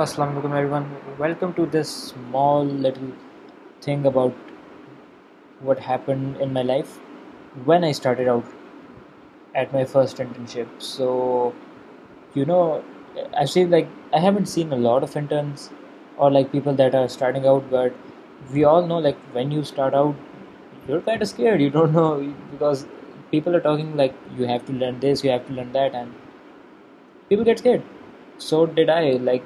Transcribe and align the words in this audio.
Assalamualaikum 0.00 0.52
everyone, 0.58 1.18
welcome 1.18 1.52
to 1.52 1.66
this 1.66 1.90
small 2.12 2.64
little 2.64 3.10
thing 3.82 4.06
about 4.06 4.32
what 5.60 5.80
happened 5.80 6.38
in 6.38 6.54
my 6.54 6.62
life 6.62 6.94
when 7.66 7.84
I 7.84 7.92
started 7.92 8.26
out 8.26 8.46
at 9.54 9.74
my 9.74 9.84
first 9.84 10.16
internship. 10.16 10.66
So 10.78 11.54
actually, 13.34 13.86
I 14.14 14.18
haven't 14.18 14.46
seen 14.46 14.72
a 14.72 14.76
lot 14.76 15.02
of 15.02 15.14
interns 15.14 15.68
or 16.16 16.42
people 16.42 16.72
that 16.72 16.94
are 16.94 17.06
starting 17.06 17.46
out, 17.46 17.70
but 17.70 17.92
we 18.50 18.64
all 18.64 18.86
know 18.86 19.12
when 19.32 19.50
you 19.50 19.62
start 19.62 19.92
out 19.92 20.16
you're 20.88 21.02
kind 21.02 21.20
of 21.20 21.28
scared, 21.28 21.60
you 21.60 21.68
don't 21.68 21.92
know, 21.92 22.34
because 22.50 22.86
people 23.30 23.54
are 23.54 23.60
talking 23.60 23.92
you 24.38 24.46
have 24.46 24.64
to 24.64 24.72
learn 24.72 25.00
this, 25.00 25.22
you 25.22 25.28
have 25.28 25.46
to 25.48 25.52
learn 25.52 25.72
that, 25.72 25.94
and 25.94 26.14
people 27.28 27.44
get 27.44 27.58
scared. 27.58 27.82
So 28.38 28.64
did 28.64 28.88
I. 28.88 29.42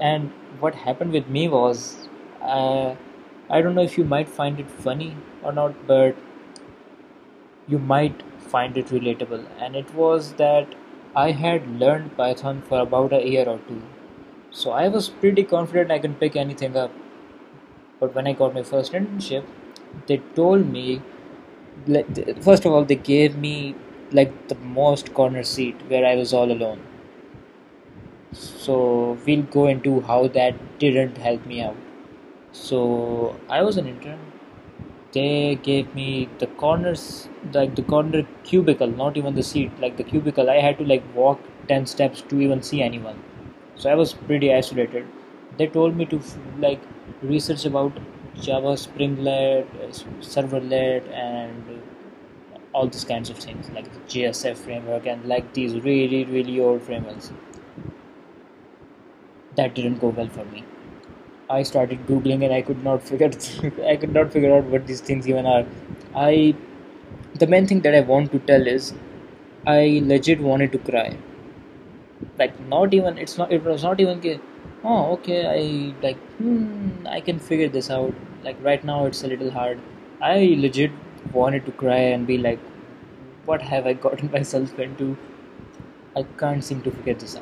And 0.00 0.32
what 0.60 0.74
happened 0.74 1.12
with 1.12 1.28
me 1.28 1.48
was, 1.48 2.08
uh, 2.40 2.94
I 3.50 3.60
don't 3.60 3.74
know 3.74 3.82
if 3.82 3.96
you 3.98 4.04
might 4.04 4.28
find 4.28 4.60
it 4.60 4.70
funny 4.70 5.16
or 5.42 5.52
not, 5.52 5.86
but 5.86 6.16
you 7.68 7.78
might 7.78 8.22
find 8.40 8.76
it 8.76 8.86
relatable. 8.86 9.44
And 9.60 9.76
it 9.76 9.94
was 9.94 10.34
that 10.34 10.74
I 11.14 11.32
had 11.32 11.78
learned 11.78 12.16
Python 12.16 12.62
for 12.62 12.80
about 12.80 13.12
a 13.12 13.26
year 13.26 13.48
or 13.48 13.58
two, 13.68 13.82
so 14.50 14.70
I 14.70 14.88
was 14.88 15.10
pretty 15.10 15.42
confident 15.42 15.90
I 15.90 15.98
can 15.98 16.14
pick 16.14 16.36
anything 16.36 16.76
up. 16.76 16.90
But 18.00 18.14
when 18.14 18.26
I 18.26 18.32
got 18.32 18.54
my 18.54 18.62
first 18.62 18.92
internship, 18.92 19.44
they 20.06 20.18
told 20.34 20.72
me, 20.72 21.02
first 22.40 22.64
of 22.64 22.72
all, 22.72 22.84
they 22.84 22.96
gave 22.96 23.36
me 23.36 23.74
like 24.10 24.48
the 24.48 24.56
most 24.56 25.14
corner 25.14 25.42
seat 25.42 25.76
where 25.88 26.06
I 26.06 26.16
was 26.16 26.32
all 26.32 26.50
alone. 26.50 26.80
So 28.32 29.18
we'll 29.26 29.42
go 29.42 29.66
into 29.66 30.00
how 30.00 30.28
that 30.28 30.54
didn't 30.78 31.18
help 31.18 31.44
me 31.44 31.60
out. 31.60 31.76
So 32.52 33.38
I 33.50 33.60
was 33.60 33.76
an 33.76 33.86
intern. 33.86 34.20
They 35.12 35.58
gave 35.62 35.94
me 35.94 36.30
the 36.38 36.46
corners, 36.46 37.28
like 37.52 37.76
the 37.76 37.82
corner 37.82 38.26
cubicle, 38.44 38.88
not 38.88 39.18
even 39.18 39.34
the 39.34 39.42
seat, 39.42 39.70
like 39.80 39.98
the 39.98 40.04
cubicle. 40.04 40.48
I 40.48 40.60
had 40.60 40.78
to 40.78 40.84
like 40.84 41.02
walk 41.14 41.40
10 41.68 41.84
steps 41.84 42.22
to 42.28 42.40
even 42.40 42.62
see 42.62 42.82
anyone. 42.82 43.22
So 43.74 43.90
I 43.90 43.94
was 43.94 44.14
pretty 44.14 44.50
isolated. 44.54 45.06
They 45.58 45.66
told 45.66 45.94
me 45.94 46.06
to 46.06 46.18
like 46.58 46.80
research 47.20 47.66
about 47.66 47.92
Java, 48.40 48.72
Springlet, 48.78 49.66
uh, 49.82 49.92
Servlet, 50.20 51.06
and 51.12 51.82
all 52.72 52.88
these 52.88 53.04
kinds 53.04 53.28
of 53.28 53.36
things, 53.36 53.68
like 53.74 53.92
the 53.92 54.00
JSF 54.12 54.56
framework 54.56 55.06
and 55.06 55.22
like 55.26 55.52
these 55.52 55.74
really, 55.74 56.24
really 56.24 56.58
old 56.58 56.80
frameworks. 56.82 57.32
That 59.56 59.74
didn't 59.74 60.00
go 60.00 60.08
well 60.08 60.28
for 60.28 60.44
me. 60.46 60.64
I 61.50 61.62
started 61.62 62.06
googling 62.06 62.44
and 62.44 62.54
I 62.58 62.62
could 62.62 62.84
not 62.84 63.02
figure 63.04 64.54
out 64.56 64.64
what 64.64 64.86
these 64.86 65.02
things 65.02 65.28
even 65.28 65.46
are. 65.46 65.66
The 67.40 67.46
main 67.46 67.66
thing 67.66 67.80
that 67.80 67.94
I 67.94 68.00
want 68.00 68.32
to 68.32 68.38
tell 68.38 68.66
is 68.66 68.94
I 69.66 70.00
legit 70.04 70.40
wanted 70.40 70.72
to 70.72 70.78
cry. 70.78 71.16
Like, 72.38 72.54
it 72.54 73.64
was 73.64 73.82
not 73.82 74.00
even 74.00 74.40
oh, 74.84 75.12
okay, 75.12 75.92
hmm, 76.38 77.06
I 77.06 77.20
can 77.20 77.38
figure 77.38 77.68
this 77.68 77.90
out. 77.90 78.14
Like, 78.42 78.56
right 78.62 78.82
now 78.82 79.04
it's 79.06 79.22
a 79.22 79.26
little 79.26 79.50
hard. 79.50 79.78
I 80.22 80.56
legit 80.58 80.90
wanted 81.32 81.66
to 81.66 81.72
cry 81.72 82.02
and 82.14 82.26
be 82.26 82.38
like, 82.38 82.60
what 83.44 83.60
have 83.60 83.86
I 83.86 83.92
gotten 84.08 84.30
myself 84.30 84.78
into? 84.78 85.18
I 86.16 86.24
can't 86.38 86.64
seem 86.64 86.82
to 86.82 86.90
figure 86.90 87.14
this 87.14 87.36
out. 87.36 87.40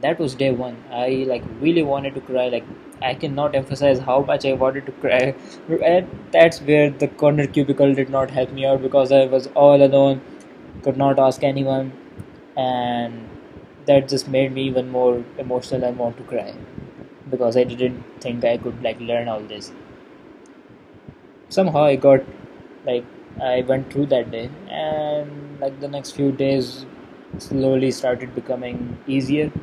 That 0.00 0.18
was 0.18 0.34
day 0.34 0.50
one. 0.50 0.76
I 0.90 1.42
really 1.60 1.82
wanted 1.82 2.14
to 2.14 2.20
cry. 2.20 2.62
I 3.02 3.14
cannot 3.14 3.54
emphasize 3.54 3.98
how 3.98 4.20
much 4.22 4.46
I 4.46 4.52
wanted 4.52 4.86
to 4.86 4.92
cry, 4.92 5.34
and 5.82 6.08
that's 6.30 6.60
where 6.60 6.90
the 6.90 7.08
corner 7.08 7.46
cubicle 7.46 7.94
did 7.94 8.10
not 8.10 8.30
help 8.30 8.52
me 8.52 8.64
out, 8.64 8.82
because 8.82 9.12
I 9.12 9.26
was 9.26 9.46
all 9.54 9.82
alone, 9.82 10.20
could 10.82 10.96
not 10.96 11.18
ask 11.18 11.42
anyone, 11.42 11.92
and 12.56 13.28
that 13.86 14.08
just 14.08 14.28
made 14.28 14.52
me 14.52 14.64
even 14.64 14.90
more 14.90 15.22
emotional 15.38 15.84
and 15.84 15.98
want 15.98 16.16
to 16.16 16.22
cry, 16.22 16.54
because 17.30 17.56
I 17.56 17.64
didn't 17.64 18.04
think 18.20 18.44
I 18.44 18.56
could 18.56 18.82
learn 18.82 19.28
all 19.28 19.40
this. 19.40 19.72
Somehow 21.50 21.84
I 21.84 21.96
got 21.96 22.22
I 22.86 23.62
went 23.66 23.92
through 23.92 24.06
that 24.06 24.30
day, 24.30 24.48
and 24.70 25.62
the 25.80 25.88
next 25.88 26.12
few 26.12 26.32
days 26.32 26.86
slowly 27.38 27.90
started 27.90 28.34
becoming 28.34 28.98
easier. 29.06 29.54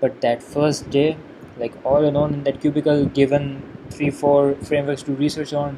But 0.00 0.20
that 0.20 0.42
first 0.42 0.90
day, 0.90 1.16
like 1.58 1.72
all 1.84 2.04
alone 2.04 2.32
in 2.32 2.44
that 2.44 2.60
cubicle, 2.60 3.04
given 3.06 3.62
3-4 3.90 4.64
frameworks 4.64 5.02
to 5.04 5.12
research 5.12 5.52
on, 5.52 5.76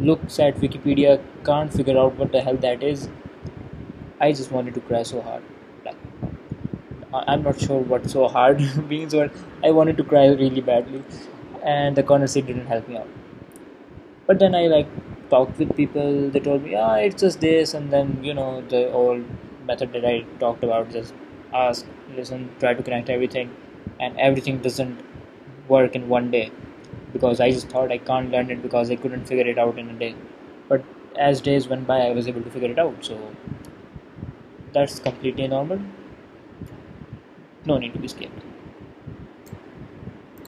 looks 0.00 0.40
at 0.40 0.56
Wikipedia, 0.56 1.20
can't 1.44 1.72
figure 1.72 1.96
out 1.96 2.16
what 2.16 2.32
the 2.32 2.40
hell 2.40 2.56
that 2.56 2.82
is. 2.82 3.08
I 4.20 4.32
just 4.32 4.50
wanted 4.50 4.74
to 4.74 4.80
cry 4.80 5.04
so 5.04 5.20
hard. 5.20 5.42
Like, 5.84 5.94
I'm 7.12 7.44
not 7.44 7.60
sure 7.60 7.78
what 7.78 8.10
so 8.10 8.26
hard 8.26 8.60
means, 8.90 9.14
but 9.14 9.32
I 9.62 9.70
wanted 9.70 9.96
to 9.98 10.04
cry 10.04 10.26
really 10.26 10.60
badly, 10.60 11.04
and 11.62 11.94
the 11.94 12.02
conversation 12.02 12.46
didn't 12.48 12.66
help 12.66 12.88
me 12.88 12.96
out. 12.96 13.08
But 14.26 14.40
then 14.40 14.56
I 14.56 14.84
talked 15.30 15.58
with 15.58 15.76
people. 15.76 16.28
They 16.28 16.40
told 16.40 16.64
me, 16.64 16.74
ah, 16.74 16.94
it's 16.94 17.22
just 17.22 17.38
this, 17.38 17.72
and 17.72 17.92
then 17.92 18.20
the 18.22 18.90
old 18.90 19.24
method 19.64 19.92
that 19.92 20.04
I 20.04 20.24
talked 20.40 20.64
about 20.64 20.90
just 20.90 21.14
ask, 21.52 21.86
listen, 22.14 22.50
try 22.60 22.74
to 22.74 22.82
connect 22.82 23.08
everything, 23.08 23.50
and 24.00 24.18
everything 24.18 24.60
doesn't 24.60 24.98
work 25.68 25.94
in 25.94 26.08
one 26.08 26.30
day, 26.30 26.50
because 27.12 27.40
I 27.40 27.50
just 27.50 27.68
thought 27.68 27.92
I 27.92 27.98
can't 27.98 28.30
learn 28.30 28.50
it 28.50 28.62
because 28.62 28.90
I 28.90 28.96
couldn't 28.96 29.26
figure 29.26 29.46
it 29.46 29.58
out 29.58 29.78
in 29.78 29.88
a 29.88 29.98
day. 29.98 30.14
But 30.68 30.84
as 31.18 31.40
days 31.40 31.68
went 31.68 31.86
by, 31.86 32.00
I 32.00 32.12
was 32.12 32.28
able 32.28 32.42
to 32.42 32.50
figure 32.50 32.70
it 32.70 32.78
out, 32.78 33.04
so 33.04 33.34
that's 34.72 34.98
completely 34.98 35.48
normal. 35.48 35.80
No 37.64 37.78
need 37.78 37.92
to 37.94 37.98
be 37.98 38.08
scared. 38.08 38.32